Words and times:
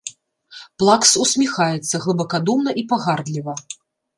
Плакс 0.83 1.11
усміхаецца 1.25 1.95
глыбакадумна 2.07 2.71
і 2.83 2.89
пагардліва. 2.95 3.53